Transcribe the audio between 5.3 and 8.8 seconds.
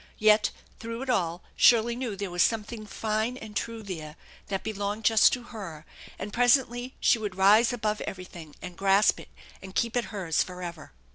to her, and presently she would rise above everything and